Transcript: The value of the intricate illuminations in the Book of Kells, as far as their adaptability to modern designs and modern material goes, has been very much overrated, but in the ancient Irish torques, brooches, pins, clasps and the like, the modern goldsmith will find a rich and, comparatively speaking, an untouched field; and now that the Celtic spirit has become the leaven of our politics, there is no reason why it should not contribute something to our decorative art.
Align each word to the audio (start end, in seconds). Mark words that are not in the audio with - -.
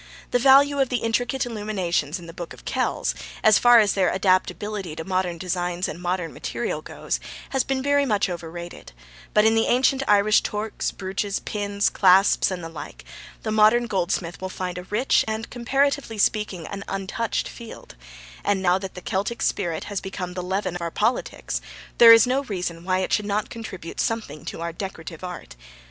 The 0.31 0.39
value 0.39 0.79
of 0.81 0.89
the 0.89 0.97
intricate 0.97 1.45
illuminations 1.45 2.17
in 2.17 2.25
the 2.25 2.33
Book 2.33 2.53
of 2.53 2.65
Kells, 2.65 3.13
as 3.43 3.59
far 3.59 3.79
as 3.79 3.93
their 3.93 4.09
adaptability 4.11 4.95
to 4.95 5.03
modern 5.03 5.37
designs 5.37 5.87
and 5.87 6.01
modern 6.01 6.33
material 6.33 6.81
goes, 6.81 7.19
has 7.51 7.63
been 7.63 7.83
very 7.83 8.03
much 8.07 8.27
overrated, 8.27 8.93
but 9.35 9.45
in 9.45 9.53
the 9.53 9.67
ancient 9.67 10.01
Irish 10.07 10.41
torques, 10.41 10.89
brooches, 10.89 11.39
pins, 11.41 11.87
clasps 11.87 12.49
and 12.49 12.63
the 12.63 12.67
like, 12.69 13.05
the 13.43 13.51
modern 13.51 13.85
goldsmith 13.85 14.41
will 14.41 14.49
find 14.49 14.79
a 14.79 14.85
rich 14.89 15.23
and, 15.27 15.51
comparatively 15.51 16.17
speaking, 16.17 16.65
an 16.65 16.83
untouched 16.87 17.47
field; 17.47 17.93
and 18.43 18.59
now 18.59 18.79
that 18.79 18.95
the 18.95 19.01
Celtic 19.03 19.43
spirit 19.43 19.83
has 19.83 20.01
become 20.01 20.33
the 20.33 20.41
leaven 20.41 20.73
of 20.75 20.81
our 20.81 20.89
politics, 20.89 21.61
there 21.99 22.11
is 22.11 22.25
no 22.25 22.41
reason 22.45 22.83
why 22.83 23.01
it 23.01 23.13
should 23.13 23.27
not 23.27 23.51
contribute 23.51 23.99
something 23.99 24.45
to 24.45 24.61
our 24.61 24.73
decorative 24.73 25.23
art. 25.23 25.55